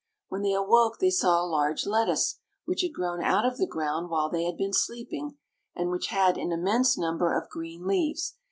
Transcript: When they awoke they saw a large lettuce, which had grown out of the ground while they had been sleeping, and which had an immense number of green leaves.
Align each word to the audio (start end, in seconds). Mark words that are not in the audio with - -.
When 0.29 0.41
they 0.41 0.53
awoke 0.55 0.97
they 0.97 1.11
saw 1.11 1.39
a 1.39 1.45
large 1.45 1.85
lettuce, 1.85 2.39
which 2.65 2.81
had 2.81 2.91
grown 2.91 3.21
out 3.21 3.45
of 3.45 3.59
the 3.59 3.67
ground 3.67 4.09
while 4.09 4.31
they 4.31 4.45
had 4.45 4.57
been 4.57 4.73
sleeping, 4.73 5.37
and 5.75 5.91
which 5.91 6.07
had 6.07 6.39
an 6.39 6.51
immense 6.51 6.97
number 6.97 7.37
of 7.39 7.49
green 7.49 7.85
leaves. 7.85 8.33